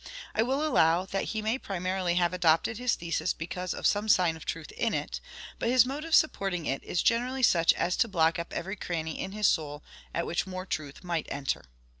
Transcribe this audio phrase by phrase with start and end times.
[0.33, 4.35] I will allow that he may primarily have adopted his thesis because of some sign
[4.35, 5.21] of truth in it,
[5.59, 9.19] but his mode of supporting it is generally such as to block up every cranny
[9.19, 11.65] in his soul at which more truth might enter.